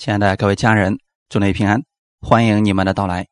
[0.00, 1.82] 亲爱的各位家人，祝你平安，
[2.22, 3.28] 欢迎你们的到来。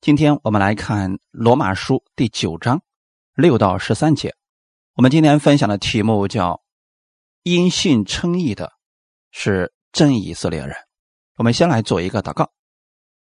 [0.00, 2.82] 今天我们来看罗马书第九章
[3.36, 4.34] 六到十三节。
[4.96, 6.60] 我们今天分享的题目叫
[7.44, 8.72] “因信称义的
[9.30, 10.74] 是真以色列人”。
[11.38, 12.50] 我们先来做一个祷告。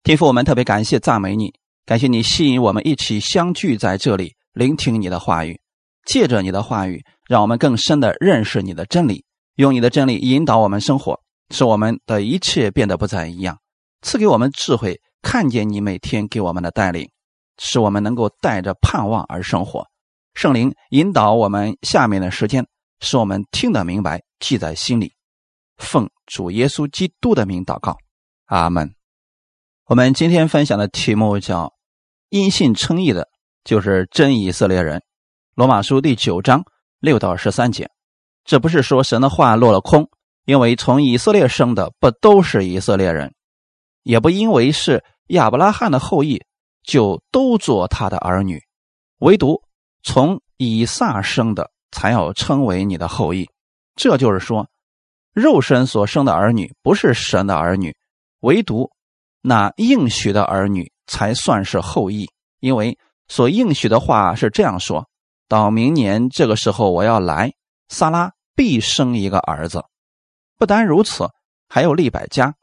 [0.05, 1.53] 天父，我们特别感谢赞美你，
[1.85, 5.61] 感谢你吸引我们一起相聚在这里，聆听你的话语。
[6.05, 9.25] 借着你的话语，让我们更深的认识你的真理，
[9.57, 11.21] 用你的真理引导我们生活。
[11.51, 13.59] 使我们的一切变得不再一样，
[14.03, 17.09] 赐给我们智慧，看见你每天给我们的带领，
[17.59, 19.87] 使我们能够带着盼望而生活。
[20.35, 22.67] 圣灵引导我们下面的时间，
[23.01, 25.13] 使我们听得明白，记在心里。
[25.79, 27.97] 奉主耶稣基督的名祷告，
[28.47, 28.95] 阿门。
[29.87, 31.73] 我们今天分享的题目叫
[32.29, 33.29] “因信称义的，
[33.63, 35.03] 就是真以色列人”。
[35.55, 36.65] 罗马书第九章
[36.99, 37.89] 六到十三节，
[38.45, 40.11] 这不是说神的话落了空。
[40.47, 43.35] 因为从以色列生的不都是以色列人，
[44.05, 46.41] 也不因为是亚伯拉罕的后裔
[46.85, 48.63] 就都做他的儿女，
[49.19, 49.61] 唯独
[50.05, 53.47] 从以撒生的才要称为你的后裔。
[53.97, 54.69] 这就是说，
[55.35, 57.97] 肉身所生的儿女不是神的儿女，
[58.41, 58.89] 唯独
[59.43, 62.31] 那应许的儿女才算是后裔。
[62.61, 65.09] 因为所应许的话是这样说：
[65.49, 67.53] 到明年这个时候我要来，
[67.89, 69.83] 撒拉必生一个儿子。
[70.59, 71.29] 不单如此，
[71.69, 72.55] 还有利百家，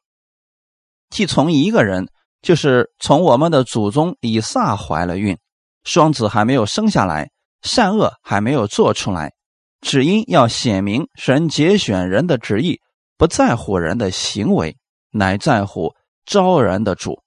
[1.10, 2.10] 既从一个人，
[2.42, 5.38] 就是从我们的祖宗以撒怀了孕，
[5.84, 7.30] 双子还没有生下来，
[7.62, 9.34] 善恶还没有做出来，
[9.82, 12.80] 只因要显明神节选人的旨意，
[13.16, 14.76] 不在乎人的行为，
[15.12, 15.94] 乃在乎
[16.26, 17.22] 招人的主，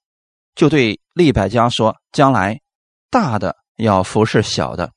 [0.53, 2.59] 就对利百家说：“将来
[3.09, 4.91] 大的要服侍小的，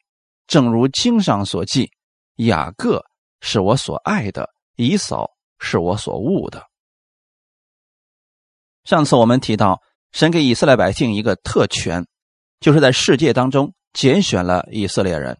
[0.49, 1.91] 正如经上所记，
[2.37, 3.05] 雅各
[3.41, 5.31] 是我所爱的，以扫。”
[5.61, 6.67] 是我所悟的。
[8.83, 9.81] 上次我们提到，
[10.11, 12.07] 神给以色列百姓一个特权，
[12.59, 15.39] 就是在世界当中拣选了以色列人。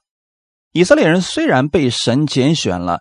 [0.73, 3.01] 以色列人虽然被神拣选了，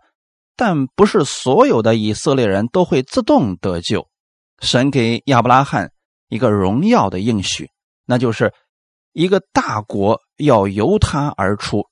[0.56, 4.08] 但不是所有的以色列人都会自动得救。
[4.62, 5.92] 神给亚伯拉罕
[6.30, 7.70] 一个荣耀的应许，
[8.06, 8.54] 那就是
[9.14, 11.88] 一个大国要由他而出。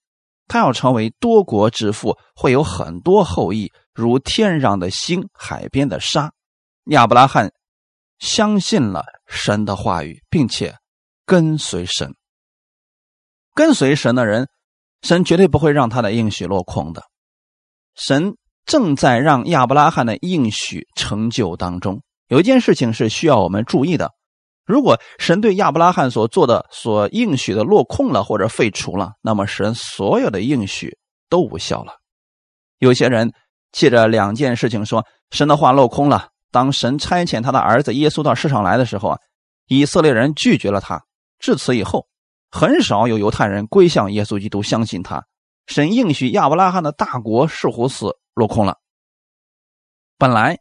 [0.48, 6.32] 他要成为多国之父，会有很多后裔，如天上的星、海边的沙。
[6.92, 7.52] 亚伯拉罕
[8.20, 10.76] 相信了神的话语，并且
[11.26, 12.14] 跟随神。
[13.56, 14.50] 跟随神的人，
[15.02, 17.02] 神绝对不会让他的应许落空的。
[17.96, 18.36] 神
[18.66, 22.04] 正在让亚伯拉罕的应许成就当中。
[22.28, 24.12] 有一件事情是需要我们注意的。
[24.64, 31.94] 如果神对亚伯拉罕所做的、所应许的落空了或者废除了，那么神所有的应许都无效了。
[32.78, 33.34] 有些人
[33.72, 36.30] 借着两件事情说神的话落空了。
[36.52, 39.18] 当神差遣他的儿子耶稣到世上来的时候啊，
[39.68, 41.02] 以色列人拒绝了他。
[41.40, 42.08] 至此以后，
[42.50, 45.24] 很少有犹太人归向耶稣基督，相信他。
[45.68, 48.78] 神应许亚伯拉罕的大国似乎是落空了。
[50.18, 50.58] 本来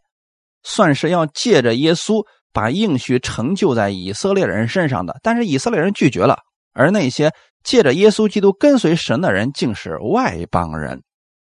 [0.63, 2.25] 算是要借着耶稣。
[2.53, 6.39] 把应许成就在以色列人身上的，但是以色列人拒绝了，
[6.73, 7.31] 而那些
[7.63, 11.03] 借着耶稣基督跟随神的人，竟是外邦人。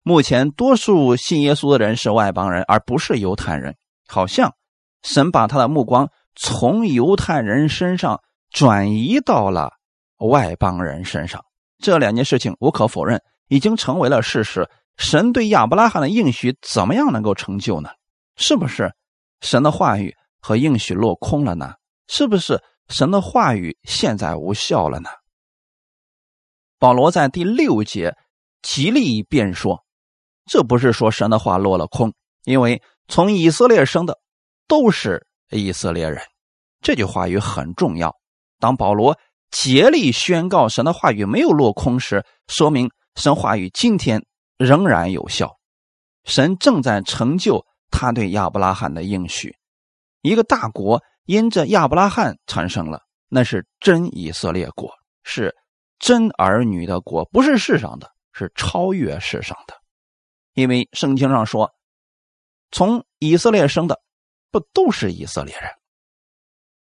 [0.09, 3.75] 目前多数信耶稣的人是外邦人，而不是犹太人。
[4.07, 4.55] 好像
[5.03, 9.73] 神把他的目光从犹太人身上转移到了
[10.17, 11.45] 外邦人身上。
[11.77, 14.67] 这两件事情无可否认，已经成为了事实。
[14.97, 17.91] 神对亚伯拉罕的应许怎么样能够成就呢？
[18.35, 18.91] 是不是
[19.41, 20.15] 神的话语？
[20.41, 21.75] 和应许落空了呢？
[22.07, 25.11] 是不是神的话语现在无效了呢？
[26.79, 28.17] 保罗在第六节
[28.63, 29.85] 极力辩说，
[30.49, 32.11] 这不是说神的话落了空，
[32.43, 34.17] 因为从以色列生的
[34.67, 36.19] 都是以色列人。
[36.81, 38.15] 这句话语很重要。
[38.57, 39.15] 当保罗
[39.51, 44.25] 竭力宣告神的话语没有落空时，说明神话语今天
[44.57, 45.55] 仍然有效。
[46.25, 49.55] 神正在成就他对亚伯拉罕的应许。
[50.23, 54.89] 一个大国因着亚伯拉罕产生了，那是真以色列国，
[55.23, 55.55] 是
[55.99, 59.75] 真儿女的国，不是世上的，是超越世上的。
[60.53, 61.71] 因为圣经上说，
[62.71, 63.99] 从以色列生的
[64.51, 65.69] 不都是以色列人？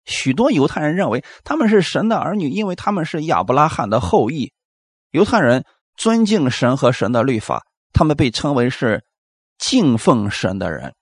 [0.06, 4.52] 许多犹太人认为他们是神的儿女，因为他们是亚伯拉罕的后裔。
[5.10, 5.64] 犹太人
[5.96, 9.04] 尊敬神和神的律法，他们被称为是
[9.58, 10.94] 敬奉神的人。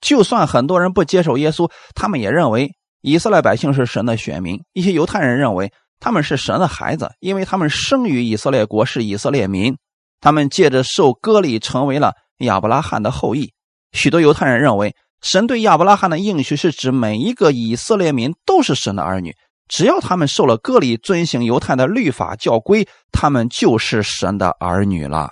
[0.00, 2.72] 就算很多人不接受耶稣，他们也认为
[3.02, 4.62] 以色列百姓是神的选民。
[4.72, 9.76] 一些犹太人认为他们是神的孩子，因为他们生于以色列国，是以色列民。
[10.20, 13.52] 他们借着受割礼成为了亚伯拉罕的后裔。
[13.92, 19.34] 许多犹太人认为神对亚伯拉罕的应许是指每一个以色列民都是神的儿女，
[19.68, 25.30] 只要他们受了割礼，遵行犹太的律法教规，他们就是神的儿女了。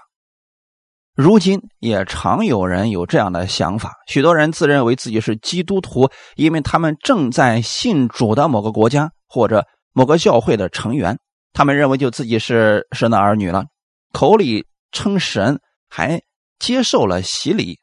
[1.15, 11.19] 如今也常有人有这样的想法，许多人自认为自己是基督徒，因为他们正在信主的某个国家或者某个教会的成员，
[11.53, 13.65] 他们认为就自己是神的儿女了，
[14.13, 16.23] 口里称神，还
[16.59, 17.79] 接受了洗礼，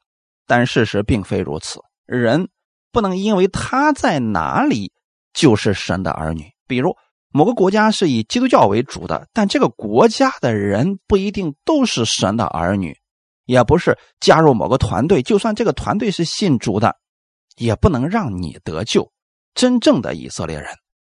[0.46, 1.80] 但事实并非如此。
[2.06, 2.50] 人
[2.92, 4.92] 不能因为他在哪里
[5.34, 6.52] 就是神的儿女。
[6.68, 6.96] 比如
[7.30, 12.98] 某个国家是以基督教为主的，但这个国家的人不一定都是神的儿女。
[13.46, 16.98] 也不是加入某个团队，就算这个团队是信主的，
[17.58, 19.12] 也不能让你得救。
[19.54, 20.68] 真正的以色列人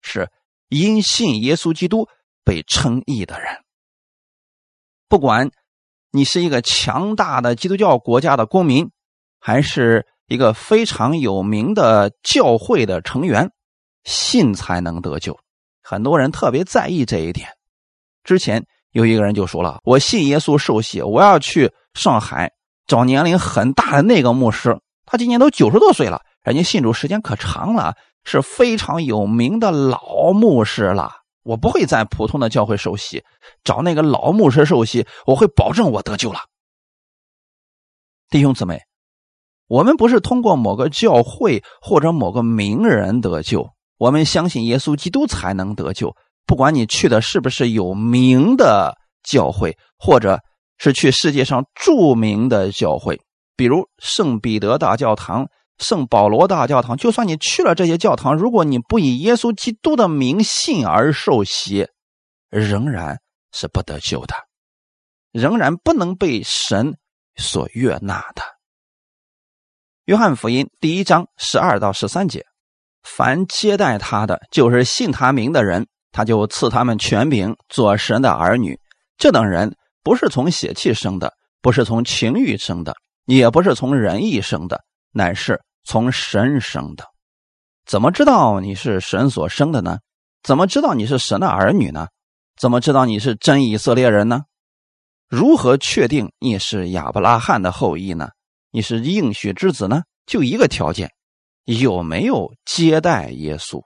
[0.04, 0.30] 是
[0.68, 2.08] 因信耶稣基督
[2.44, 3.48] 被称义的人。
[5.08, 5.50] 不管
[6.12, 8.90] 你是一个强大的基督教国家的公民，
[9.40, 13.52] 还是一个非常有名的教会的成员，
[14.04, 15.40] 信才能得救。
[15.84, 17.50] 很多人特别在意这一点。
[18.24, 22.54] 之前有一个人就说了：“我信耶稣受洗，我要去。”上海
[22.86, 31.19] 找年龄很大的那个牧师，他今年都九十多岁了，人家信主时间可长了，是非常有名的老牧师了。
[31.44, 33.24] 我不会在普通的教会受洗，
[33.64, 36.40] 找那个老牧师受洗，我会保证我得救了。
[38.30, 38.82] 弟兄姊妹，
[39.68, 46.16] 我们不是通过某个教会或者某个名人得救，我们相信耶稣基督才能得救。
[46.46, 50.40] 不管你去的是不是有名的教会，或者。
[50.82, 53.20] 是去世界上著名的教会，
[53.58, 56.96] 比如圣彼得大教堂、圣保罗大教堂。
[56.96, 61.88] 就算你去了这些教堂，如果你不以耶稣基督的名信而受洗，
[62.50, 63.20] 仍然
[63.52, 64.36] 是不得救的，
[65.32, 66.96] 仍然不能被神
[67.36, 68.44] 所悦纳的。
[70.06, 72.46] 约翰福音第一章十二到十三节：
[73.04, 78.80] 凡接待他的，就是信他名的人，他就赐他们权柄做神的儿女。
[79.18, 79.76] 这等人。
[80.02, 82.96] 不是从血气生的，不是从情欲生的，
[83.26, 84.82] 也不是从人意生的，
[85.12, 87.06] 乃是从神生的。
[87.86, 90.00] 怎么知道你是神所生的呢？
[90.44, 92.08] 怎么知道你是神的儿女呢？
[92.58, 94.44] 怎么知道你是真以色列人呢？
[95.28, 98.30] 如何确定你是亚伯拉罕的后裔呢？
[98.72, 100.04] 你是应许之子呢？
[100.26, 101.12] 就一个条件：
[101.66, 103.82] 有没有接待耶稣？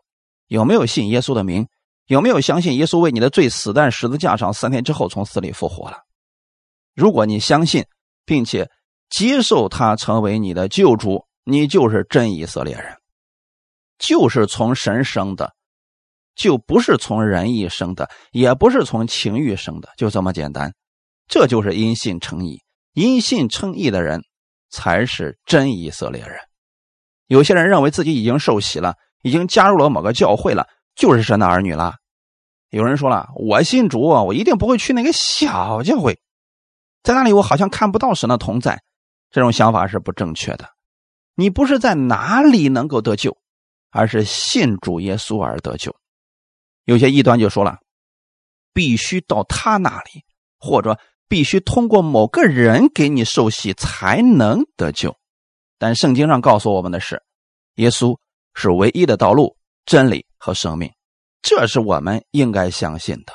[0.47, 1.67] 有没有信耶稣的名？
[2.07, 5.99] 有没有相信耶稣为你的罪死在十字架上，三天之后从死里复活了？
[6.93, 7.85] 如果你相信
[8.25, 8.69] 并且
[9.09, 12.97] 接受他成为你的救主，你就是真以色列人，
[13.97, 15.53] 就是从神生的，
[16.35, 20.73] 就不是从人意生的，也不是从情欲生的，就这么简单。
[21.27, 22.61] 这就是因信称义，
[22.93, 24.21] 因信称义的人
[24.69, 26.37] 才是真以色列人。
[27.27, 30.67] 有些人认为自己已经受洗了，已经加入了某个教会了。
[30.95, 31.95] 就是神的儿女了。
[32.69, 36.19] 有人说了，我信主，我一定不会去那个小教会，
[37.01, 38.83] 在那里我好像看不到神的同在。
[39.31, 40.69] 这种想法是不正确的。
[41.35, 43.37] 你不是在哪里能够得救，
[43.89, 45.95] 而是信主耶稣而得救。
[46.85, 47.79] 有些异端就说了，
[48.73, 50.23] 必须到他那里，
[50.59, 55.15] 或者必须通过某个人给你受洗才能得救。
[55.79, 57.21] 但圣经上告诉我们的是，
[57.75, 58.17] 耶稣
[58.53, 59.55] 是唯一的道路、
[59.85, 60.25] 真理。
[60.45, 60.91] 和生命，
[61.41, 63.31] 这是我们应该相信的。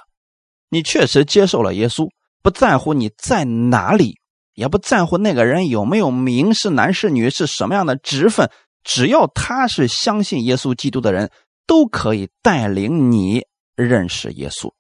[0.69, 2.07] 你确实接受了耶稣，
[2.43, 4.18] 不在乎你在哪里，
[4.59, 8.51] 也不在乎那个人有没有名，是男是女，是什么样的职分，
[8.83, 11.31] 只要他是相信耶稣基督的人，
[11.65, 13.47] 都可以带领你
[13.77, 14.73] 认识耶稣，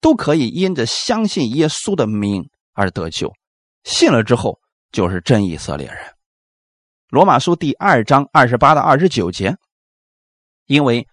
[0.00, 3.32] 都可以因着相信耶稣的名而得救。
[3.82, 4.60] 信了之后，
[4.92, 5.98] 就是真以色列人。
[7.08, 9.56] 罗马书第二章二十八到二十九节，
[10.66, 11.06] 因为。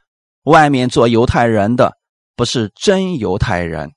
[0.46, 1.98] 外面做犹太人的
[2.36, 3.90] 不是真犹太人，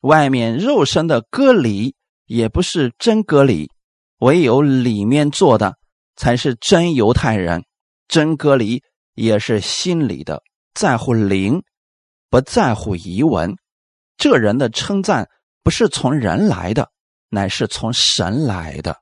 [0.00, 1.94] 外面肉身的割礼
[2.34, 3.70] 也不是真割礼，
[4.18, 5.76] 唯有里面做的
[6.16, 7.64] 才是真犹太人。
[8.08, 8.82] 真割礼
[9.14, 10.42] 也是心里的，
[10.74, 11.62] 在乎灵，
[12.28, 13.54] 不在乎遗文。
[14.16, 15.28] 这人的称赞
[15.62, 16.90] 不是从人来的，
[17.28, 19.00] 乃是从神来的。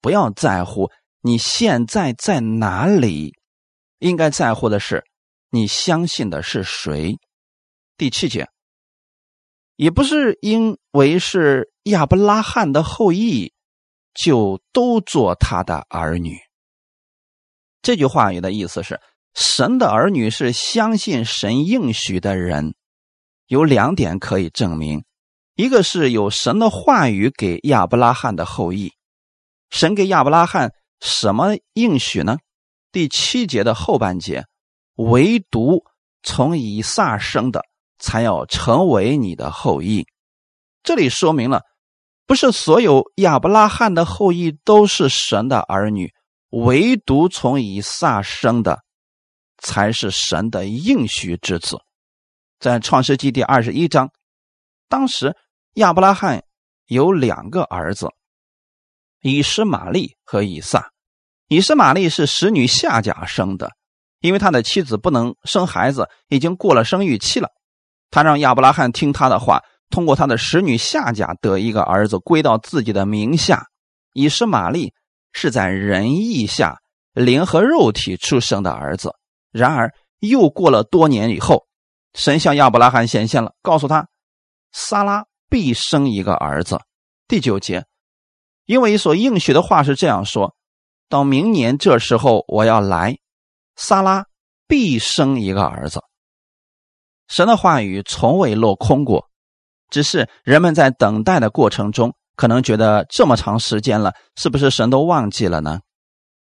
[0.00, 3.34] 不要在乎你现在在哪里，
[3.98, 5.04] 应该在乎的是。
[5.50, 7.18] 你相信的是谁？
[7.96, 8.48] 第七节，
[9.74, 13.52] 也不是因为是亚伯拉罕的后裔，
[14.14, 16.36] 就都做他的儿女。
[17.82, 19.00] 这句话语的意思是，
[19.32, 22.74] 神的儿女是相信神应许的人。
[23.46, 25.04] 有两点可以证明：
[25.54, 28.92] 一个是有神的话语给亚伯拉罕的后裔，
[29.70, 32.38] 神给亚伯拉罕什么应许呢？
[32.90, 34.46] 第七节的后半节，
[34.96, 35.84] 唯独
[36.24, 37.62] 从以撒生的
[38.00, 40.04] 才要成为你的后裔。
[40.82, 41.62] 这里说明了，
[42.26, 46.12] 不是所有亚伯拉罕的后裔都是神的儿女，
[46.50, 48.80] 唯独从以撒生的
[49.58, 51.78] 才是神的应许之子。
[52.58, 54.10] 在创世纪第二十一章，
[54.88, 55.36] 当时
[55.74, 56.42] 亚伯拉罕
[56.86, 58.08] 有两个儿子，
[59.20, 60.90] 以实玛利和以撒。
[61.48, 63.72] 以实玛利是使女夏甲生的，
[64.20, 67.48] 因为他的妻子不能生孩子，已经过了生育期了。
[68.10, 73.66] 他让亚伯拉罕听他的话，通过他的使女夏甲得一个儿子归到自己的名下。
[74.12, 74.92] 以实玛利
[75.32, 76.80] 是在人意下
[77.12, 79.14] 灵和肉体出生的儿子。
[79.50, 81.66] 然而又过了多年以后，
[82.14, 84.08] 神向亚伯拉罕显现了，告诉他，
[84.72, 86.80] 撒拉必生一个儿子。
[87.28, 87.84] 第九节，
[88.66, 90.54] 因为所应许的话是这样说。
[91.08, 93.18] 到明年这时候，我要来，
[93.76, 94.26] 撒拉
[94.66, 96.02] 必生一个儿子。
[97.28, 99.27] 神的话语从未落空过，
[99.90, 105.80] 只是人们在等待的过程中，可能觉得这么长时间了，是不是神都忘记了呢？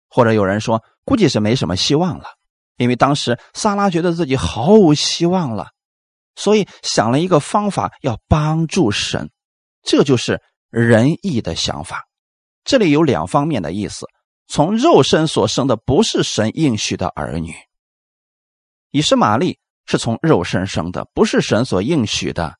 [0.08, 2.24] 或者有人说，估计是没什么希望了，
[2.76, 5.68] 因为当时撒拉觉得自己毫无希望了，
[6.36, 9.30] 所以想了一个方法要帮助神，
[9.82, 10.40] 这就是
[10.70, 12.04] 仁义的想法。
[12.64, 14.06] 这里有两方面的意思。
[14.50, 17.54] 从肉身所生的不是神应许的儿女，
[18.90, 22.54] 以实玛利是从肉身生的，不是神所应许的。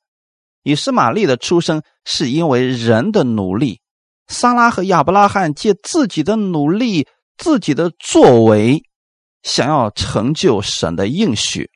[0.62, 3.80] 以实玛利的出生是因为人的努力，
[4.26, 8.82] 撒拉和亚伯拉罕借自己的努力、自己的作为，
[9.42, 11.70] 想要成就神的应许。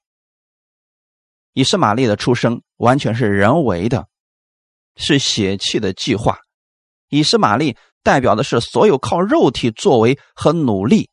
[1.52, 4.06] 以实玛利的出生完全是人为的，
[4.96, 6.38] 是血气的计划。
[7.08, 7.76] 以实玛利。
[8.04, 11.08] 代表的是所有靠肉体作为和努力，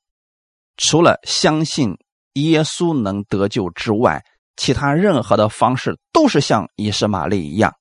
[0.76, 1.96] 除了相信
[2.34, 4.26] 耶稣能得救之外，
[4.60, 7.74] 其他任何的方式都是像以实玛利一样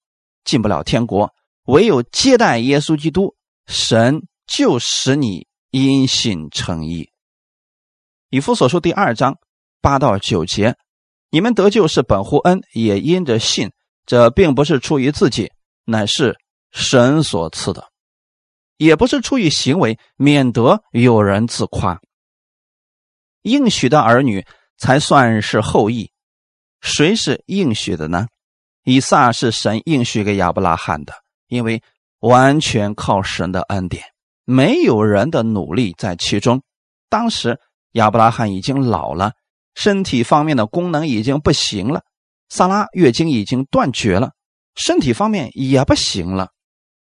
[0.44, 1.34] 进不了天国。
[1.64, 3.34] 唯有接待耶稣基督，
[3.66, 7.10] 神就使你因信称义。
[8.30, 9.38] 以弗所书第二章
[9.80, 10.76] 八到九节，
[11.30, 13.72] 你们得救是本乎恩，也因着信。
[14.06, 15.50] 这并不是出于自己，
[15.84, 16.38] 乃是
[16.70, 17.88] 神所赐的。
[18.76, 22.00] 也不是出于行为，免得有人自夸。
[23.42, 26.12] 应许的儿女才算是后裔。
[26.80, 28.26] 谁是应许的呢？
[28.84, 31.12] 以撒是神应许给亚伯拉罕的，
[31.48, 31.82] 因为
[32.20, 34.02] 完全靠神的恩典，
[34.44, 36.62] 没有人的努力在其中。
[37.08, 37.60] 当时
[37.92, 39.32] 亚伯拉罕已经老了，
[39.74, 42.00] 身体方面的功能已经不行了；
[42.48, 44.32] 萨拉月经已经断绝了，
[44.74, 46.50] 身体方面也不行了。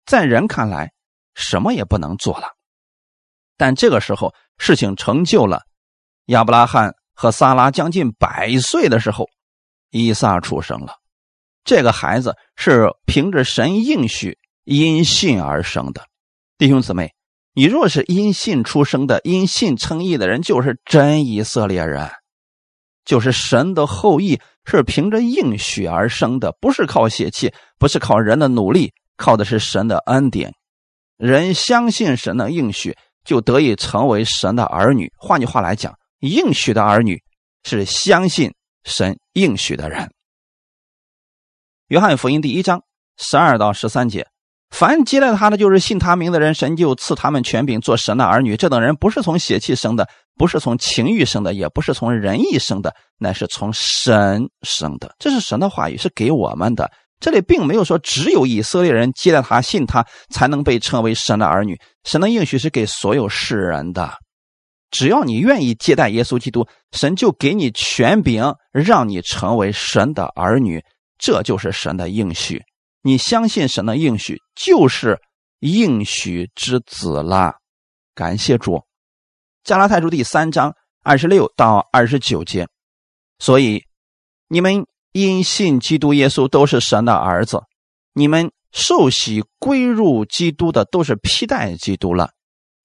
[0.06, 0.92] 在人看来，
[1.36, 2.48] 什么也不能做了，
[3.58, 5.62] 但这个时候事情成就了。
[6.26, 9.28] 亚伯拉罕和萨拉将近百岁的时候，
[9.92, 10.94] 以撒出生了。
[11.64, 16.04] 这个孩子是凭着神应许因信而生的。
[16.58, 17.14] 弟兄姊妹，
[17.54, 22.10] 你若是因信出生的、因信称义的人，就是真以色列人，
[23.06, 30.54] 就是神的后裔，是凭着应许而生的，不是靠血气，不是靠人的努力，靠的是神的恩典。
[31.18, 35.12] 人相信神的应许，就得以成为神的儿女。
[35.18, 37.22] 换句话来讲，应许的儿女
[37.64, 40.12] 是相信神应许的人。
[41.88, 42.84] 约翰福音第一章
[43.18, 44.28] 十二到十三节：
[44.70, 48.56] 凡接待他的，就是信他名的人，神就赐他们权柄，做神的儿女。
[48.56, 55.16] 这等人不是从血气生的，不是从情欲生的，也不是从人意生的，乃是从神生的。
[55.18, 56.92] 这是神的话语，是给我们的。
[57.20, 61.78] 这里并没有说只有以色列人接待他、信他才能被称为神的儿女。
[62.06, 64.14] 神的应许是给所有世人的，
[64.92, 70.84] 只要你愿意接待耶稣基督，神就给你权柄，让你成为神的儿女。
[71.18, 72.62] 这就是神的应许。
[73.02, 75.20] 你相信神的应许，就是
[75.60, 77.54] 应许之子了。
[78.16, 78.82] 感谢主。
[79.64, 82.68] 加拉太书第三章二十六到二十九节，
[83.40, 83.84] 所以
[84.48, 84.86] 你们。
[85.12, 87.64] 因信基督耶稣都是神的儿子，
[88.14, 92.30] 你们受洗归入基督的都是披戴基督了，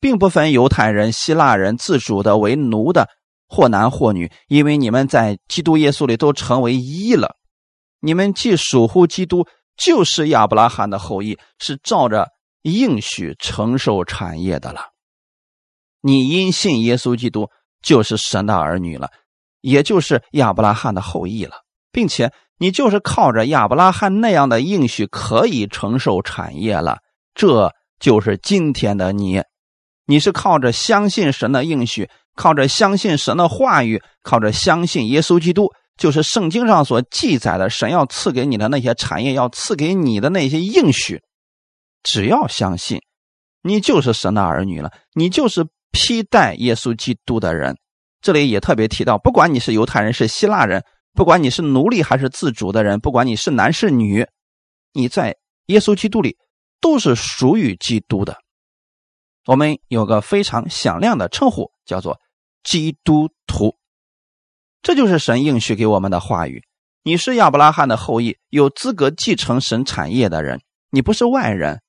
[0.04, 3.08] 并不分犹太人、希腊人，自主的为奴的，
[3.49, 7.37] 或男或女，因为你们在基督耶稣里都成为一了。
[8.00, 9.46] 你们既属乎基督，
[9.78, 12.28] 就是亚伯拉罕的后裔，是照着
[12.61, 14.90] 应许承受产业的了。
[16.02, 17.49] 你因信耶稣基督，
[17.80, 19.08] 就是神的儿女了，
[19.62, 21.62] 也就是亚伯拉罕的后裔了。
[21.90, 26.99] 并且你就是靠着亚伯拉罕那样的应许可以承受产业了，
[27.34, 29.42] 这就是今天的你。
[30.06, 41.23] 你是靠着相信神的应许，靠着相信神的话语，靠着相信耶稣基督，就是圣经上所记载的神要赐给你的那些产业，要赐给你的那些应许。
[42.02, 43.00] 只要相信，
[43.62, 47.76] 你就是神的儿女了，你就是披戴耶稣基督的人。
[48.20, 50.82] 这里也特别提到，不管你是犹太人是希腊人，
[51.14, 54.26] 不管你是奴隶还是自主的人，不管你是男是女，
[54.92, 55.34] 你在
[55.66, 56.37] 耶稣基督里
[56.80, 58.37] 都是属于基督的。
[59.46, 62.20] 我们有个非常响亮的称呼，叫做
[62.62, 63.76] 基督徒。
[64.82, 66.62] 这就是神应许给我们的话语。
[67.02, 70.60] 你是亚伯拉罕的后裔，有资格继承神产业的人。
[70.90, 71.80] 你不是外人。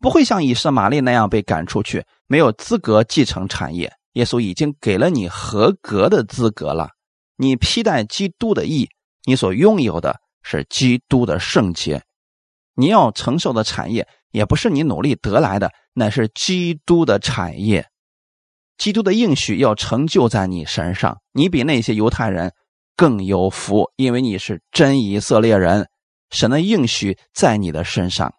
[0.00, 3.90] 不会像以色玛利那样被赶出去，没有资格继承产业。
[4.14, 6.90] 耶稣已经给了你合格的资格了。
[7.36, 8.90] 你披戴基督的义，
[9.24, 12.02] 你所拥有的是基督的圣洁。
[12.74, 17.86] 你要承受的产业，也不是你努力得来的，乃是基督的产业。
[18.76, 22.52] 基督的应许要成就在你身上，你比那些犹太人
[22.96, 25.88] 更有福，因为你是真以色列人，
[26.30, 28.34] 神的应许在你的身上。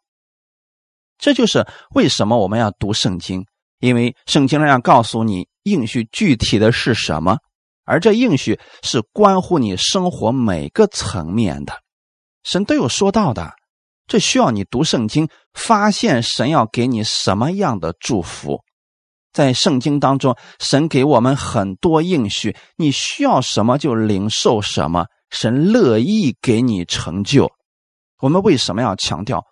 [1.17, 3.45] 这就是为什么我们要读圣经，
[3.79, 7.37] 因为圣经上要告诉你应许具体的是什么，
[7.85, 11.73] 而这应许是关乎你生活每个层面的，
[12.43, 13.53] 神都有说到的。
[14.07, 18.61] 这需要你读圣经，发现神要给你什么样的祝福。
[19.33, 27.51] 在圣经当中，神给我们很多应许，你需要什么就领受什么，神乐意给你成就。
[28.21, 29.43] 我们为什么要强调？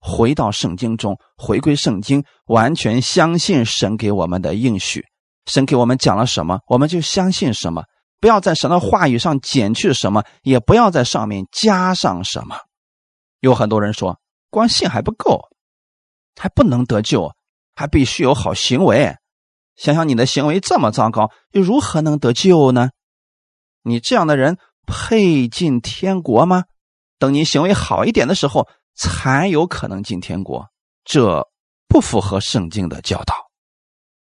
[0.00, 5.04] 回到圣经中，回归圣经，完全相信神给我们的应许。
[5.46, 7.82] 神给我们讲了什么，我们就相信什么。
[8.20, 12.56] 不要在神的话语上减去什么，也不要在上面加上什么。
[13.40, 15.48] 有很多人说，光信还不够，
[16.36, 17.34] 还不能得救，
[17.74, 19.16] 还必须有好行为。
[19.74, 22.90] 想想你的行为这么糟糕，又如何能得救呢？
[23.82, 26.64] 你这样的人配进天国吗？
[27.18, 28.68] 等你行为好一点的时候。
[28.98, 30.70] 才有可能进天国，
[31.04, 31.46] 这
[31.86, 33.34] 不符合圣经的教导。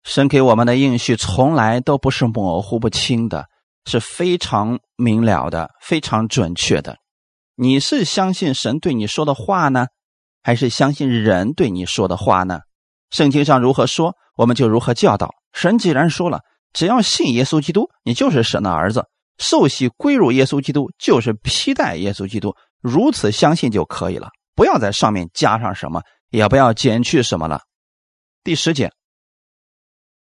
[0.04, 3.48] 神给我们的应许从来都不是模糊不清的，
[3.86, 6.98] 是非常明了的，非常准确的。
[7.60, 9.86] 你是相信神对你说的话呢，
[10.44, 12.60] 还是相信人对你说的话呢？
[13.10, 15.34] 圣经上如何说，我们就如何教导。
[15.52, 16.42] 神既然说了，
[16.72, 19.06] 只要信耶稣基督，你就是神的儿子，
[19.38, 24.28] 受洗归入耶稣基督，就是披戴耶稣基督，如此相信就可以了。
[24.54, 27.62] 不要在上面加上什么，也不要减去什么了。
[28.44, 28.92] 第十节，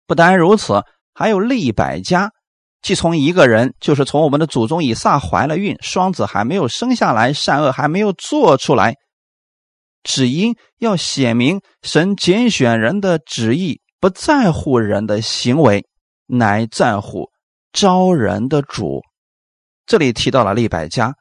[0.06, 2.30] 不单如此，还有利百家，
[2.84, 8.94] 既从一个人，就是从我们的祖宗以撒怀了孕，双子还没有生下来，善恶还没有做出来，
[10.02, 15.86] 只因要显明神拣选人的旨意，不在乎人的行为，
[16.26, 17.30] 乃在乎
[17.72, 19.00] 招人的主。
[19.86, 21.14] 这里提到了利百家。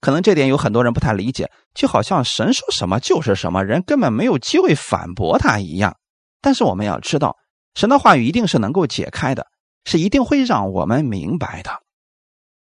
[0.00, 5.94] 可能这点有很多人不太理解，就好像神说什么就是什么，人根本没有机会反驳他一样。
[6.40, 7.36] 但是我们要知道，
[7.74, 9.44] 神的话语一定是能够解开的，
[9.84, 11.70] 是一定会让我们明白的。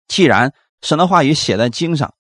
[0.08, 2.14] 既然神的话语写在经上，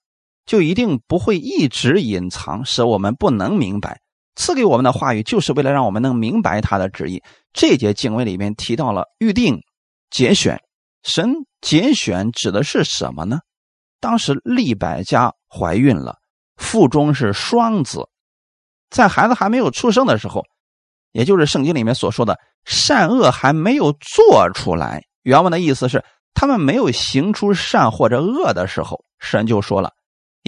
[0.44, 4.00] 就一定不会一直隐藏，使我们不能明白。
[4.34, 7.22] 赐给我们的话语，就是为了让我们能明白他的旨意。
[7.52, 9.60] 这节经文里面提到了预定、
[10.10, 10.60] 节选，
[11.02, 13.38] 神节选指的是什么呢？
[13.98, 16.18] 当时利百家怀孕了，
[16.56, 18.08] 腹中是双子，
[18.90, 20.44] 在孩子还没有出生的时候，
[21.12, 25.02] 也就是圣经里面所说的善恶还没有做出来。
[25.22, 29.92] 原文的意思是，他们没有行出善或者恶的时候，神就说了：“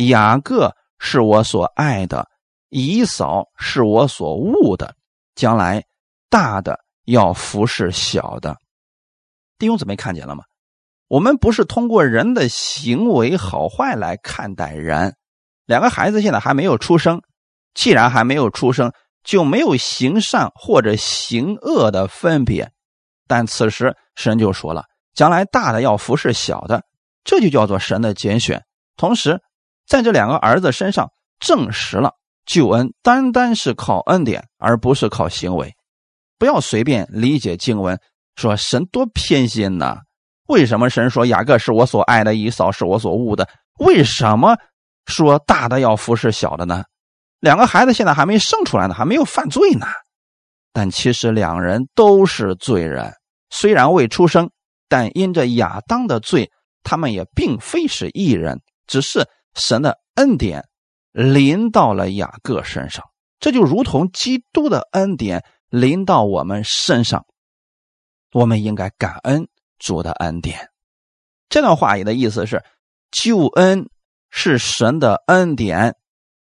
[0.09, 2.27] 雅各是我所爱的，
[2.68, 4.94] 以扫是我所恶的，
[5.35, 5.83] 将来
[6.29, 8.57] 大的要服侍小的。”
[9.59, 10.44] 弟兄姊妹看见了吗？
[11.09, 15.16] 我们不是通过人的行为好坏来看待人。
[15.64, 17.23] 两个孩子现在还没有出生，
[17.75, 18.92] 既然还没有出生，
[19.28, 22.72] 就没有行善或者行恶的分别。
[23.26, 26.82] 但此时神就说了，将来大的要服侍小的，
[27.24, 28.64] 这就叫做神的拣选。
[28.96, 29.38] 同时，
[29.86, 31.10] 在这两个儿子身上
[31.40, 32.14] 证实了
[32.46, 35.74] 救恩单单是靠恩典，而不是靠行为。
[36.38, 38.00] 不要随便理解经文，
[38.34, 39.98] 说神多偏心呐。
[40.46, 43.46] 为什么神说雅各是我所爱的，以扫是我所恶的？
[43.78, 44.56] 为什么
[45.04, 46.84] 说大的要服侍小的呢？
[47.40, 49.87] 两个孩子现在还没生出来呢，还没有犯罪呢。
[50.72, 53.12] 但其实两人都是罪人，
[53.51, 54.51] 虽然未出生，
[54.88, 56.51] 但因着亚当的罪，
[56.83, 60.64] 他们也并非是异人，只是神的恩典
[61.12, 63.05] 临到了雅各身上，
[63.40, 67.24] 这就如同基督的恩典临到我们身上。
[68.33, 69.48] 我们应该感恩
[69.79, 70.68] 主的恩典。
[71.48, 72.62] 这段话里的意思是，
[73.11, 73.88] 救恩
[74.31, 75.94] 是神的恩典，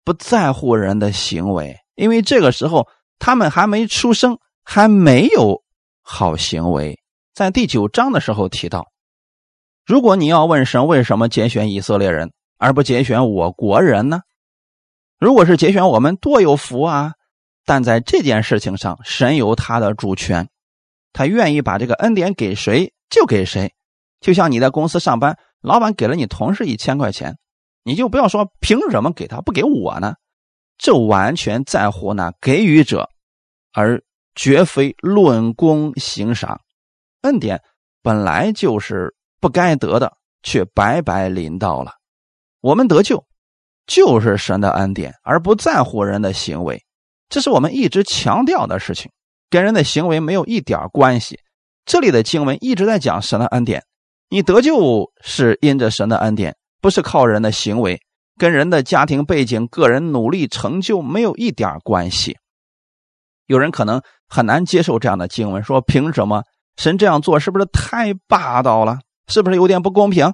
[0.06, 2.88] 不在乎人的行为，因为这个时候
[3.20, 5.64] 他们还没出生，还没有
[6.02, 6.98] 好行为。
[7.34, 8.88] 在第九章的时候提到，
[9.86, 14.22] 如果你要问神为什么节选以色列人而不节选我国人呢？
[15.18, 17.14] 如果是节选我们，多有福啊！
[17.66, 20.48] 但在这件事情上，神有他的主权，
[21.14, 23.74] 他愿意把这个恩典给谁就给谁。
[24.22, 27.38] 就像你在公司上班，老板给了你同事一千块钱，
[27.86, 30.16] 你就不要说凭什么给他不给我呢？
[30.76, 33.08] 这完全在乎那给予者，
[33.74, 36.60] 而绝非论功行赏。
[37.22, 37.62] 恩典
[38.02, 41.94] 本来就是不该得的，却白白临到了。
[42.62, 43.24] 我们得救，
[43.86, 46.84] 就是神的恩典，而不在乎人的行为。
[47.30, 49.12] 这是我们一直强调的事情，
[49.52, 51.40] 跟人的行为没有一点关系。
[51.86, 53.84] 这里的经文一直在讲神的恩典。
[54.28, 58.00] 你得救是因着神的恩典，不是靠人的行为，
[58.38, 62.38] 跟人的家庭背景、个人努力成就没有一点关系。
[63.48, 66.44] 有人可能很难接受这样的经文，说凭什么
[66.78, 67.40] 神这样做？
[67.40, 69.00] 是不是太霸道了？
[69.28, 70.32] 是不是有点不公平？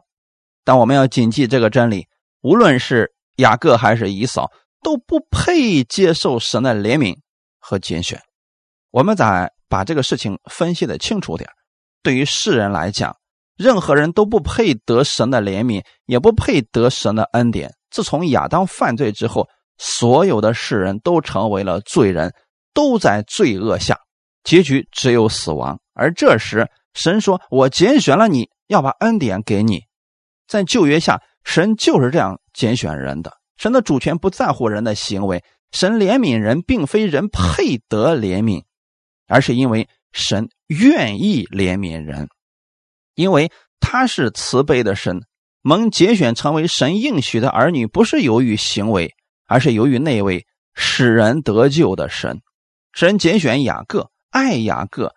[0.66, 2.06] 但我们要谨记这个真理：
[2.42, 4.52] 无论是雅各还是以扫，
[4.84, 7.16] 都不配接受神的怜悯
[7.60, 8.22] 和拣选。
[8.90, 11.50] 我们再把这个事情分析的清楚点。
[12.04, 13.16] 对于世人来讲，
[13.62, 17.71] 任何人都不配得神的怜悯，也不配得神的恩典。
[17.91, 19.47] 自从亚当犯罪之后，
[19.78, 22.34] 所有的世人都成为了罪人，
[22.74, 24.00] 都在罪恶下，
[24.43, 25.80] 结局只有死亡。
[25.93, 29.84] 而这时，神说：“我拣选了你，要把恩典给你。”
[30.50, 33.32] 在旧约下，神就是这样拣选人的。
[33.58, 38.63] 神的主权不在乎人的行为，神怜悯人，并非人配得怜悯，
[39.28, 42.28] 而是因为神愿意怜悯人。
[43.15, 45.21] 因为他是慈悲的神，
[45.62, 49.13] 蒙拣选成为神应许的儿女，不是由于行为，
[49.47, 52.41] 而是由于那位使人得救的神。
[52.93, 55.13] 神拣选雅各，爱雅各，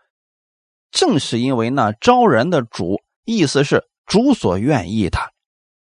[0.90, 5.18] 正是因为那招人的主，意思是主所愿意的，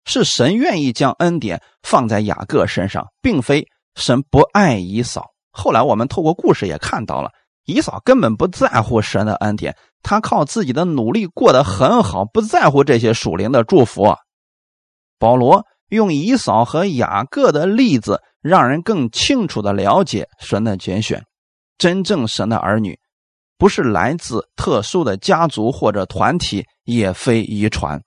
[0.05, 5.31] 是神愿意将恩典放在雅各身上，并非神不爱以扫。
[5.51, 7.31] 后来我们透过故事也看到了，
[7.65, 9.75] 以扫根本不在乎神的恩典。
[10.01, 14.15] 他靠自己的努力过得很好，不在乎这些属灵的祝福。
[15.17, 21.23] 保罗用以扫和雅各的例子，让人更清楚的了解神的拣选。
[21.77, 22.99] 真正神的儿女，
[23.57, 28.01] 不是来自特殊的家族或者团体，也非遗传。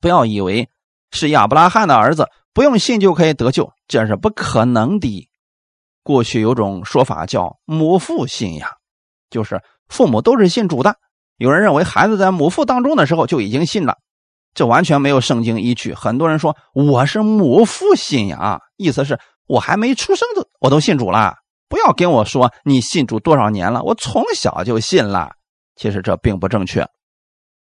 [0.00, 0.68] 不要以为
[1.10, 5.28] 是亚伯拉罕的儿子，不用信就可以得救，这是不可能的。
[6.04, 8.70] 过去有种说法叫母父信仰，
[9.28, 9.60] 就是。
[9.86, 10.96] 父母都是信主的，
[11.36, 13.98] 有人认为孩子在母腹当中的时候就已经信了，
[14.54, 15.92] 这完全没有圣经依据。
[15.92, 21.34] 很多人说我是母父信仰，意思是我还没出生的我都信主了。
[21.68, 25.32] 不要跟我说你信主多少年了，我从小就信了。
[25.76, 26.88] 其实这并不正确。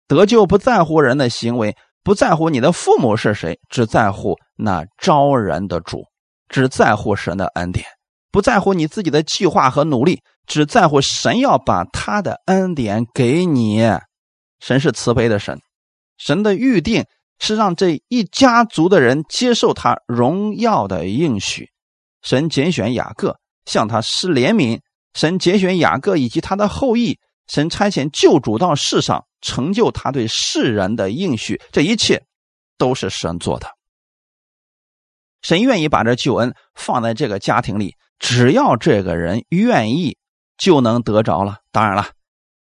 [0.05, 6.03] 得救不在乎人的行为，不在乎你的父母是谁，只在乎那招人的主，
[6.49, 7.85] 只在乎神的恩典，
[8.31, 10.21] 不在乎你自己的计划和努力。
[10.47, 13.79] 只在乎神要把他的恩典给你，
[14.59, 15.57] 神是慈悲的神，
[16.17, 17.05] 神的预定
[17.39, 21.69] 是让这一家族的人接受他荣耀的应许。
[22.21, 24.79] 神拣选雅各，向他施怜悯；
[25.13, 27.13] 神拣选雅各以及他的后裔；
[27.47, 31.61] 神差遣救主到世上，成就他对世人的应许。
[31.71, 32.21] 这一切
[32.77, 33.67] 都是神做的。
[35.41, 40.15] 神愿意把这救恩放在这个家庭里，只要这个人愿意。
[40.61, 41.57] 就能得着了。
[41.71, 42.09] 当然了，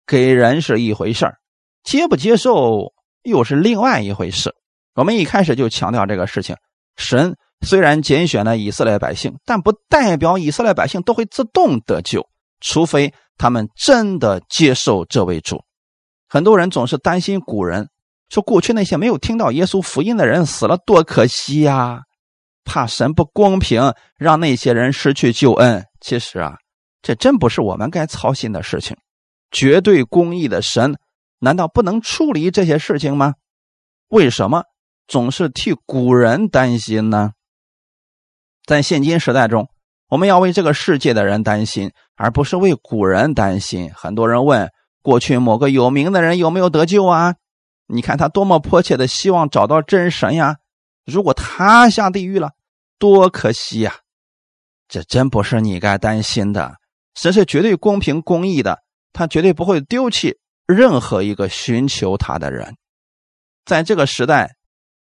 [0.08, 1.36] 给人是一回事儿，
[1.84, 4.56] 接不接受又是另外一回事。
[4.96, 6.56] 我们一开始就强调这个事情：
[6.96, 7.36] 神
[7.68, 12.26] 虽然拣选了以色列百姓，但不代表以色列百姓都会自动得救，
[12.62, 15.62] 除非他们真的接受这位主。
[16.30, 17.90] 很多人总是担心古人
[18.30, 22.04] 说过去那些没有听到耶稣福音的人死了多可惜呀，
[22.64, 25.86] 怕神不公平，让那些人失去救恩。
[26.00, 26.58] 其实啊。
[27.04, 28.96] 这真不是我们该操心的事情。
[29.50, 31.00] 绝对公义的神，
[31.40, 33.34] 难道不能处理这些事情吗？
[34.10, 34.66] 为什么
[35.08, 37.32] 总是替古人担心呢？
[38.68, 39.68] 在现今时代中，
[40.10, 43.92] 我们要为这个世界的人担心，而不是为古人担心。
[43.96, 44.70] 很多人问：
[45.02, 47.34] 过去某个有名的人有没有得救啊？
[47.88, 50.58] 你看他多么迫切的希望找到真神呀！
[51.12, 52.52] 如果他下地狱了，
[52.98, 53.94] 多可惜呀！
[54.88, 56.76] 这真不是你该担心的。
[57.16, 58.80] 神是绝对公平公义的，
[59.14, 62.76] 他绝对不会丢弃任何一个寻求他的人。
[63.66, 64.56] 在这个时代，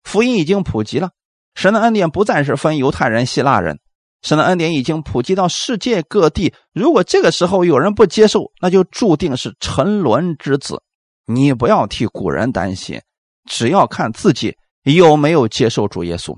[0.03, 1.11] 福音已经普及了，
[1.55, 3.79] 神的恩典不再是分犹太人、希腊人，
[4.21, 6.53] 神的恩典已经普及到世界各地。
[6.73, 10.81] 如果这个时候有人不接受，那就注定是沉沦之子。
[11.25, 13.01] 你不要替古人担心，
[13.49, 16.37] 只要看自己有没有接受主耶稣，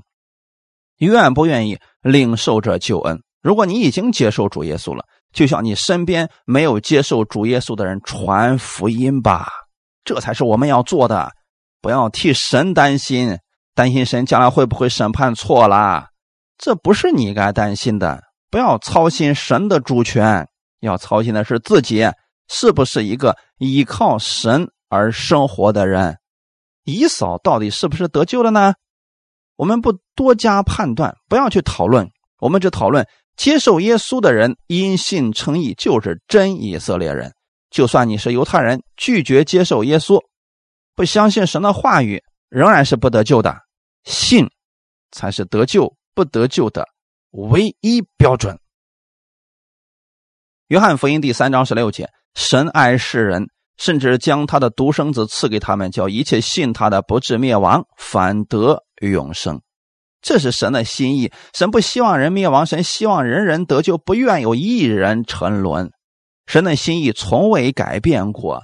[0.98, 3.22] 愿不愿意领受这救恩。
[3.42, 9.50] 如果你已经接受主耶稣了，就像你身边没有接受主耶稣的人传福音吧，
[10.04, 11.32] 这才是我们要做的。
[11.82, 13.38] 不要替神担心，
[13.76, 16.08] 担心神将来会不会审判错了，
[16.58, 18.24] 这不是你该担心的。
[18.50, 20.48] 不要操心神的主权，
[20.80, 22.10] 要操心的是自己
[22.48, 26.18] 是不是一个依靠神而生活的人。
[26.86, 28.74] 以扫到底是不是得救了呢？
[29.58, 37.34] 我们不多加判断，不要去讨论，我们只讨论接受耶稣的人因信称义就是真以色列人。
[37.70, 40.22] 就算你是犹太人，拒绝接受耶稣。
[40.96, 43.58] 不相信神的话语，仍然是不得救的。
[44.06, 44.50] 信
[45.12, 46.88] 才是得救不得救的
[47.32, 48.58] 唯一标准。
[50.68, 59.62] 约翰福音第三章十六节：神爱世人，甚至将他的独生子赐给他们，叫一切信他的不至灭亡，反得永生。
[60.22, 61.32] 这是神的心意。
[61.54, 65.92] 神不希望人灭亡，神希望人人得救，不愿有一人沉沦。
[66.48, 68.62] 神的心意从未改变过。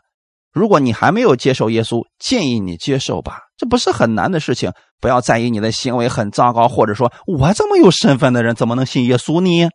[0.52, 4.71] 如果你还没有接受耶稣，建议你接受吧，这不是很难的事情。
[5.00, 9.69] 不要在意你的行为很糟糕，或者说我这么有身份的人怎么能信耶稣呢？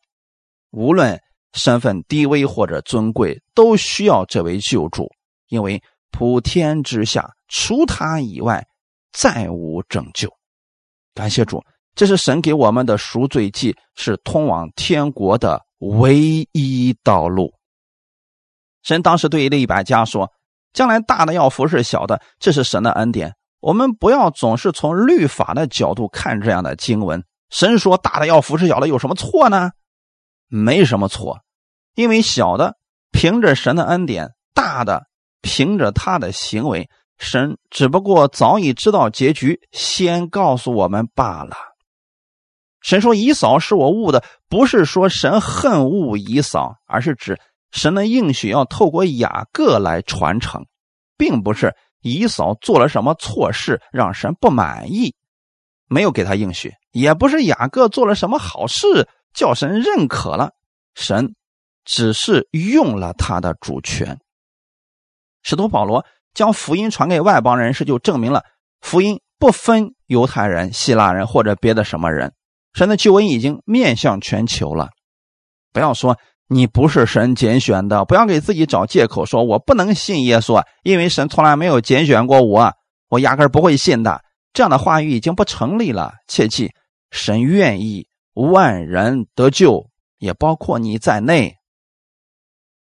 [0.71, 1.19] 无论
[1.55, 5.09] 身份低微或者尊贵，都需要这位救主，
[5.49, 8.67] 因为普天之下除他以外
[9.13, 10.31] 再无拯救。
[11.15, 11.63] 感谢主，
[11.95, 17.53] 这是神给我们的赎罪祭，是通往天国的唯一道路。
[18.83, 20.31] 神当时对利百加说。
[20.73, 23.33] 将来大的要服侍小的，这是神的恩典。
[23.61, 27.25] 我们不要总是从律法的角度看这样的经文。
[27.49, 29.71] 神说大的要服侍小的，有什么错呢？
[30.49, 31.39] 没什么错，
[31.95, 32.77] 因为小的
[33.11, 35.07] 凭着神的恩典，大的
[35.43, 36.89] 凭着他的行为。
[37.19, 41.57] 神只不过早已知道结局，先告诉我们罢了。
[42.83, 47.41] 神说以扫是我误的，不是说神恨恶以扫，而是指。
[47.73, 50.65] 神的应许要透过雅各来传承，
[51.19, 55.15] 并不是以扫做了什么错事让神不满意，
[55.89, 60.53] 没有给他应许；也不是雅各做了什么好事叫神认可了，
[60.95, 61.35] 神
[61.85, 64.19] 只是用了他的主权。
[65.47, 66.05] 使徒保罗
[66.35, 68.43] 将福音传给外邦人士，就证明了
[68.81, 72.35] 福音不分犹太人、希腊人或者别的什么人，
[72.75, 74.91] 神的救恩已经面向全球了。
[75.73, 76.19] 不要说。
[76.49, 82.73] 你不是神拣选的，不要给自己找借口，说我不能信耶稣，因为神从来没有拣选过我，
[83.09, 84.23] 我压根不会信的。
[84.53, 86.13] 这样的话语已经不成立了。
[86.29, 86.71] 切记，
[87.11, 91.57] 神愿意万人得救，也包括你在内。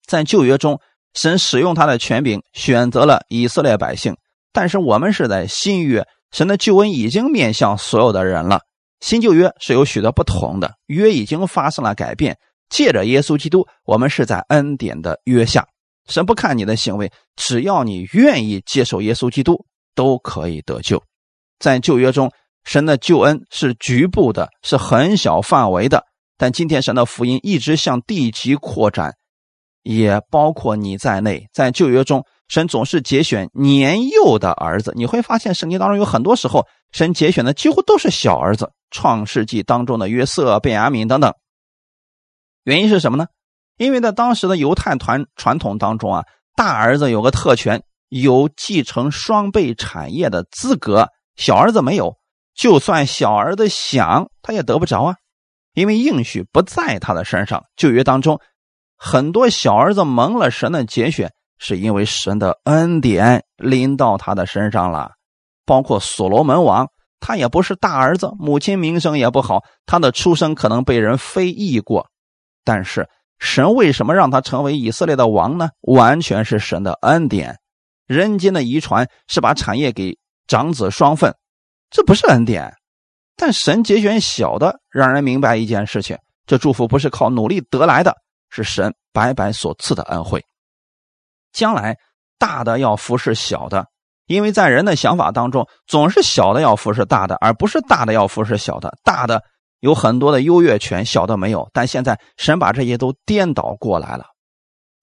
[0.07, 0.81] 在旧约中，
[1.13, 4.15] 神使用他的权柄选择了以色列百姓，
[4.51, 8.61] 但是我们是在新约，神的救恩已经面向所有的人了。
[8.99, 12.37] 新旧约是有许多不同的，约已经发生了改变。
[12.69, 15.67] 借着耶稣基督，我们是在恩典的约下。
[16.07, 21.03] 神不看你的行为，只要你愿意接受耶稣基督，都可以得救。
[21.59, 22.31] 在旧约中，
[22.63, 26.05] 神的救恩是局部的，是很小范围的。
[26.37, 29.13] 但今天神的福音一直向地极扩展，
[29.83, 31.47] 也包括你在内。
[31.53, 34.91] 在旧约中，神总是节选年幼的儿子。
[34.95, 38.71] 你会发现，圣经当中有很多时候，神节选的几乎都是小儿子。
[38.91, 41.33] 创世纪当中的约瑟、便雅悯等等。
[42.63, 43.25] 原因是什么呢？
[43.77, 46.23] 因为在当时的犹太团传统当中啊，
[46.55, 52.15] 大儿子有个特权，有继承双倍产业的资格，小儿子没有。
[52.53, 55.15] 就算小儿子想，他也得不着啊，
[55.73, 57.63] 因为应许不在他的身上。
[57.75, 58.39] 旧约当中，
[59.05, 65.11] 很多小儿子蒙了神的拣选，是因为神的恩典临到他的身上了。
[65.65, 66.87] 包括所罗门王，
[67.19, 72.07] 他也不是大儿子，母亲名声也不好，他的出生可能被人非议过。
[72.63, 75.67] 但是神为什么让他成为以色列的王呢？
[75.81, 77.57] 完全是神的恩典。
[78.07, 81.35] 人间的遗传是把产业给长子双份，
[81.89, 82.73] 这不是恩典。
[83.35, 88.15] 但神节选小的，让人明白一件事情：这祝福不是靠努力得来的，
[88.53, 90.45] 是神白白所赐的恩惠。
[91.51, 91.97] 将来
[92.37, 93.87] 大的要服侍小的，
[94.27, 98.97] 因为在人的想法当中，总是小的要服侍大的，而不是大的要服侍小的。
[99.03, 99.43] 大的。
[99.79, 101.69] 有很多的优越权，小的没有。
[101.73, 104.27] 但现在神把这些都颠倒过来了。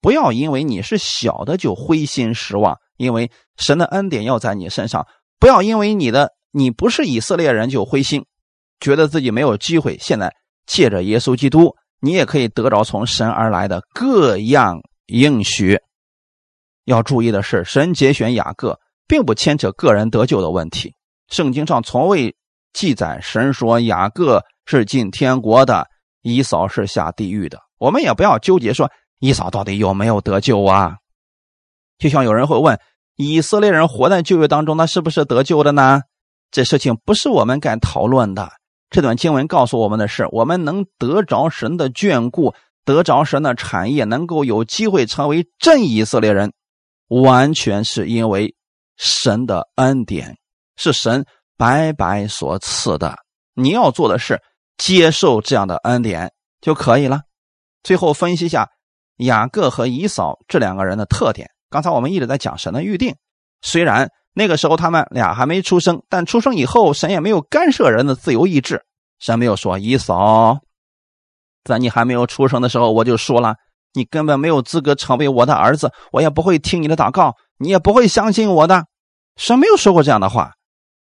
[0.01, 2.75] 不要因为你是小的就灰心失望。
[2.97, 5.05] 因为神的恩典要在你身上。
[5.39, 8.25] 不要因为你的你不是以色列人就灰心，
[8.79, 9.99] 觉得自己没有机会。
[9.99, 10.33] 现在
[10.65, 15.79] 借着耶稣基督，你也可以得着从神而来的各样应许。
[16.85, 20.93] 要注意的是，神节选雅各，并不牵扯个人得救的问题。
[21.29, 22.35] 圣经上从未
[22.73, 25.85] 记载神说雅各是进天国的，
[26.21, 27.59] 以扫是下地狱的。
[27.77, 30.97] 我们也不要纠结说以扫到底有没有得救啊？
[31.97, 32.79] 就像有人会问，
[33.15, 36.01] 以色列人活在旧约当中，那是不是得救的呢？
[36.49, 38.51] 这事情不是我们敢讨论的。
[38.91, 46.51] 这段经文告诉我们的是，我们能得着神的眷顾，得着神的产业，能够有机会成为真以色列人，
[47.07, 48.53] 完全是因为
[48.97, 50.37] 神的恩典，
[50.75, 51.25] 是神
[51.57, 53.15] 白白所赐的。
[53.53, 54.41] 你要做的是
[54.77, 57.21] 接受这样的恩典就可以了。
[57.83, 58.67] 最后分析一下
[59.17, 61.49] 雅各和以扫这两个人的特点。
[61.69, 63.15] 刚才我们一直在讲神的预定，
[63.61, 68.83] 虽然那个时候他们俩还没出生，但出生以后神也没有干涉人的自由意志。
[69.19, 70.59] 神没有说以扫，
[71.63, 73.55] 在你还没有出生的时候我就说了，
[73.93, 78.85] 你根本没有资格成为我的儿子，我也不会听你的祷告，你也不会相信我的。
[79.35, 80.53] 神没有说过这样的话。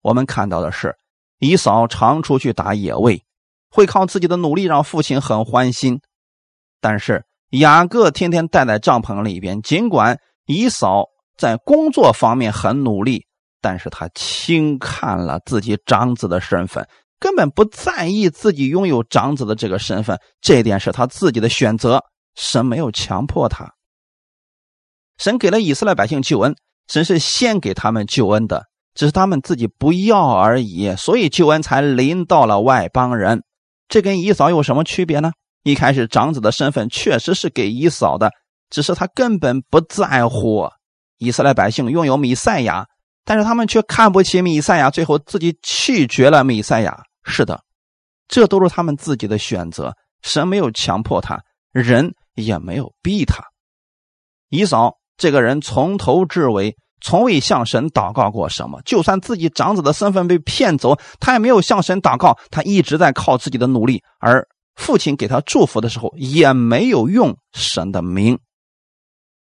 [0.03, 0.95] 我们看到的是
[1.39, 3.25] 以扫常出去打野味，
[3.71, 6.01] 会靠自己的努力让父亲很欢心。
[6.81, 11.07] 但是雅各天天待在帐篷里边，尽管姨嫂
[11.37, 13.27] 在工作方面很努力，
[13.61, 16.87] 但是他轻看了自己长子的身份，
[17.19, 20.19] 根本不在意自己拥有长子的这个身份。
[20.41, 22.03] 这点是他自己的选择，
[22.35, 23.73] 神没有强迫他。
[25.19, 26.55] 神给了以色列百姓救恩，
[26.89, 33.43] 神是先给他们救恩的，只是他们自己不要而已，所以救恩才临到了外邦人。
[33.89, 35.33] 这跟姨嫂有什么区别呢？
[35.63, 38.31] 一开始，长子的身份确实是给以扫的，
[38.71, 40.69] 只是他根本不在乎
[41.19, 42.87] 以色列百姓拥有弥赛亚，
[43.25, 47.03] 但是他们却看不起弥赛亚，最后自己弃绝了弥赛亚。
[47.25, 47.63] 是的，
[48.29, 51.41] 这都是他们自己的选择，神没有强迫他，
[51.73, 53.43] 人也没有逼他。
[54.51, 64.47] 以扫这个人从头至尾从未向神祷告过什么，就算自己长子的身份被骗走，他也没有向神祷告，他一直在靠自己的努力而。
[64.77, 68.37] 父亲给他祝福的时候，也没有用神的名，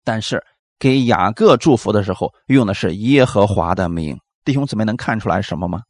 [0.02, 0.42] 但是
[0.78, 4.18] 给雅各祝福的时候，用的是耶和华的名。
[4.44, 5.80] 弟兄姊妹能看出来什么吗？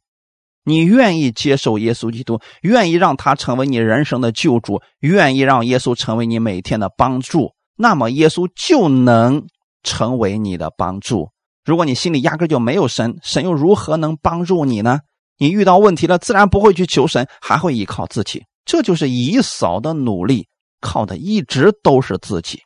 [0.65, 9.47] 你愿意接受耶稣基督，愿意让他成为你人生的救主，愿意让耶稣成为你每天的帮助，那么耶稣就能
[9.83, 11.29] 成为你的帮助。
[11.63, 14.99] 如果你心里压根就没有神，神又如何能帮助你呢？
[15.37, 18.43] 你遇到问题了，自然不会去求神，还会依靠自己。
[18.65, 20.47] 这就是以扫的努力，
[20.81, 22.59] 靠的一直都是自己，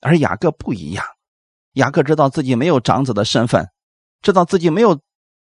[0.00, 1.04] 而雅各不一样。
[1.72, 3.66] 雅各知道自己没有长子的身份，
[4.20, 4.98] 知道自己没有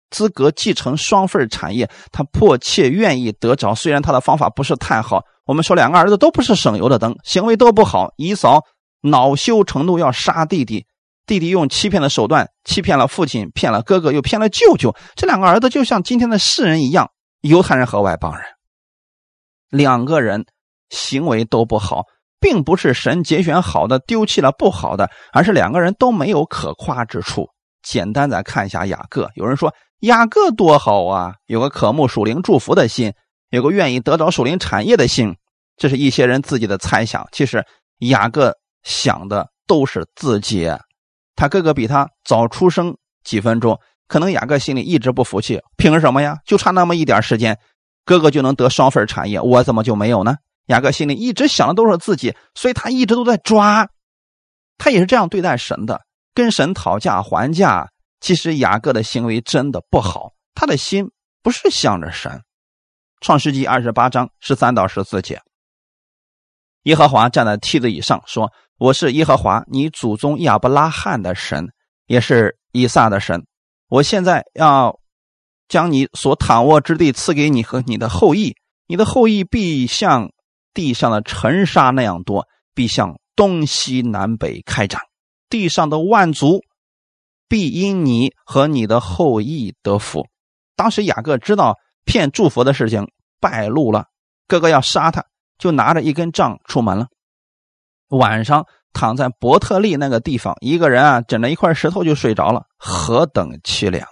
[0.10, 3.74] 资格继承双份产业，他迫切愿意得着。
[3.74, 8.14] 虽然他的方法不是太好，我们说两个儿子都不是省油的灯，行为都不好。
[8.18, 8.62] 以扫
[9.02, 10.86] 恼羞成怒，要杀弟弟，
[11.26, 14.96] 弟弟用欺骗的手段欺骗了父亲，骗了哥哥，又骗了舅舅。
[15.16, 17.10] 这两个儿子就像今天的世人一样，
[17.42, 18.44] 犹太人和外邦人。
[19.70, 20.46] 两个人
[20.90, 22.04] 行为都不好，
[22.44, 27.48] 并不是神节选好的丢弃了不好的，而是两个人都没有可夸之处。
[27.82, 33.14] 简单再看一下雅各，有人说雅各多好啊，有个渴慕属灵祝福的心，
[33.52, 35.34] 有个愿意得着属灵产业的心，
[35.78, 37.26] 这是一些人自己的猜想。
[37.32, 37.64] 其实
[38.00, 38.54] 雅各
[38.84, 40.70] 想的都是自己，
[41.38, 43.80] 他哥哥比他早出生几分钟，
[44.10, 46.38] 可能雅各心里一直不服气，凭什么呀？
[46.46, 47.58] 就差那么一点时间。
[48.06, 50.36] 哥哥就能得双份产业，我怎么就没有呢？
[50.68, 53.88] 雅各心里一直想的都是自己，所以他一直都在抓。
[54.78, 56.02] 他也是这样对待神的，
[56.34, 57.90] 跟神讨价还价。
[58.20, 62.42] 其实雅各的行为真的不好，他的心不是向着神。
[63.22, 65.42] 创世纪二十八章十三到十四节，
[66.84, 71.68] 耶和华站在梯子以上说：“我是耶和华，你祖宗亚伯拉罕的神，
[72.08, 73.46] 也是以撒的神。
[73.90, 75.00] 我现在要。”
[75.70, 80.30] 将你所躺卧之地赐给你和你的后裔，你的后裔必像
[80.74, 85.02] 地上的尘沙那样多，必向东西南北开展。
[85.50, 86.62] 地上的万族
[87.48, 90.26] 必因你和你的后裔得福。
[90.76, 93.08] 当时雅各知道骗祝福的事情
[93.40, 94.06] 败露了，
[94.48, 95.24] 哥哥要杀他，
[95.60, 97.08] 就拿着一根杖出门了。
[98.10, 104.08] 晚上躺在伯特利那个地方，一个人啊枕着一块石头就睡着了，何等凄凉！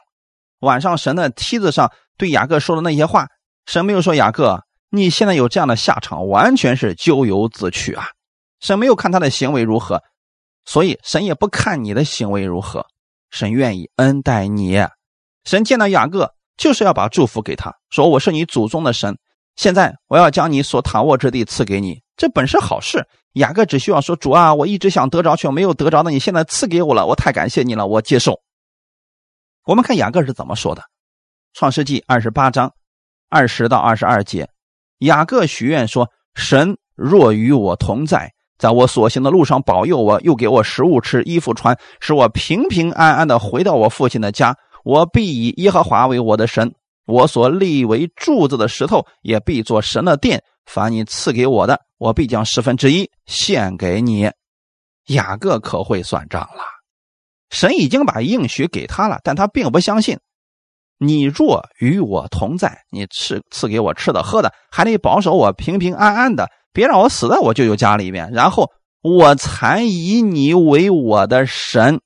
[0.59, 3.27] 晚上，神的梯子上对雅各说的那些话，
[3.65, 8.05] 神没有说雅各，你现在有这样的下场，完全是咎由自取啊！
[8.59, 10.03] 神没有看他的行为如何，
[10.65, 12.85] 所以神也不看你的行为如何。
[13.29, 14.85] 神愿意恩待你。
[15.45, 19.17] 神见到雅各，就是要把祝福给他，说：“我是你祖宗的神，
[19.55, 23.07] 现在我要将你所躺卧之地赐给你。”这本是好事。
[23.35, 28.41] 雅各只需要说：“主啊，我一直想得着，却没有得着的，你现在赐给我了，我太感谢你了，我接受。”
[29.63, 30.81] 我们看雅各是怎么说的，
[31.53, 32.73] 《创世纪二十八章
[33.29, 34.49] 二十到二十二节，
[35.01, 46.73] 雅各许愿说：“神若与我同在，在我所行的路上保佑我，又给我食物吃、衣服穿，使我平平安安的回到我父亲的家，我必以耶和华为我的神，
[47.05, 50.43] 我所立为柱子的石头也必做神的殿。
[50.65, 54.29] 凡你赐给我的，我必将十分之一献给你。”
[55.07, 56.63] 雅各可会算账了。
[57.49, 60.17] 神已经把应许给他了，但他并不相信。
[61.03, 68.69] 你若与我同在，你赐赐给我吃的喝的，还得保守我平平安安的，别让我死在我舅舅家里边，然后
[69.01, 71.99] 我才以你为我的神。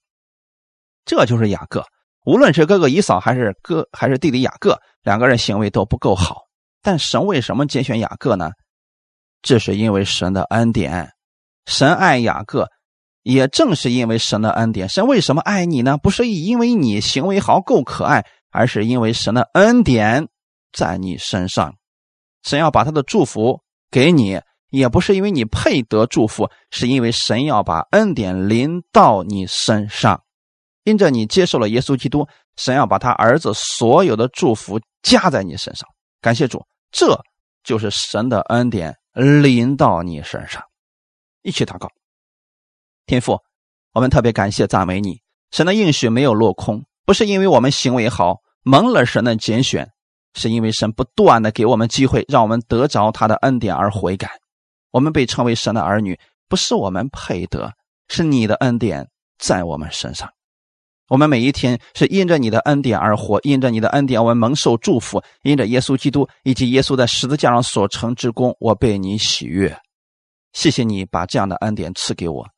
[1.03, 1.83] 这就是雅各。
[2.25, 6.43] 无论是哥哥以扫还是哥还是弟弟雅各，两个人行为都不够好，
[6.81, 8.51] 但神为什么拣选雅各呢？
[9.41, 11.11] 这是因为神的恩典，
[11.65, 12.69] 神爱雅各。
[13.23, 15.97] 也正是因为神的恩典，神为什么爱你呢？
[15.97, 18.23] 不是因为你行为好够可爱，
[18.55, 20.29] 而是因为神的恩典
[20.71, 21.75] 在你身上。
[22.43, 24.39] 神要把他的祝福给你，
[24.69, 30.23] 也不是因为你配得祝福，是因为神要把恩典临到你身上。
[30.83, 35.89] 因着你接受了耶稣基督，神要把他儿子所有的祝福加在你身上。
[36.21, 37.19] 感谢主，这
[37.63, 40.63] 就是神的恩典临到你身上。
[41.41, 41.89] 一起祷告。
[43.07, 43.39] 天父，
[43.93, 49.87] 我们特别感谢赞美你，神的应许没有落空，不是因为我们行为好蒙了神的拣选，
[50.33, 54.27] 是因为神不断的给我们机会，让我们得着他的恩典而悔改。
[54.89, 57.71] 我们被称为神的儿女，不是我们配得，
[58.07, 59.07] 是你的恩典
[59.37, 60.27] 在我们身上。
[61.09, 69.79] 我们每一天是因着你的恩典而活，因着你的恩典，我们蒙受祝福，因着耶稣基督以及耶稣在十字架上所成之功，我被你喜悦。
[70.53, 72.49] 谢谢你把这样的恩典赐给我。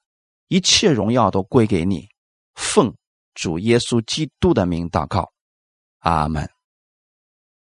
[0.48, 2.08] 一切荣耀都归给你，
[2.56, 2.96] 奉
[3.34, 5.30] 主耶稣基督的名祷告，
[6.00, 6.57] 阿门。